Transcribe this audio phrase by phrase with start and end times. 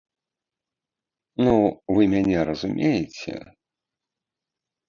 [1.47, 1.53] Ну,
[1.97, 3.35] вы мяне разумееце?